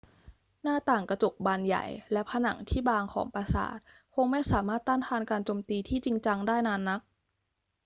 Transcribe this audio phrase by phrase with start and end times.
[0.61, 3.77] หน้าต่างกระจกบานใหญ่และผนังที่บางของปราสาท
[4.15, 7.01] คงไม่สามารถต้านทานการโจมตีที่จริงจังได้นานนัก